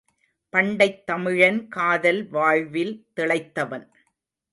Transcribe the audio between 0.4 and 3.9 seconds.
பண்டைத் தமிழன் காதல் வாழ்வில் திளைத்தவன்.